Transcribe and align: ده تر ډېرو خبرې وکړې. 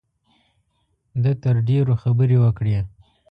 ده 1.23 1.31
تر 1.43 1.55
ډېرو 1.69 1.93
خبرې 2.03 2.37
وکړې. 2.43 2.77